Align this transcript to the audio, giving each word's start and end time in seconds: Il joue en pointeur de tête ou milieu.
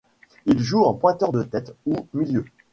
Il 0.47 0.57
joue 0.59 0.83
en 0.83 0.95
pointeur 0.95 1.31
de 1.31 1.43
tête 1.43 1.75
ou 1.85 2.07
milieu. 2.15 2.43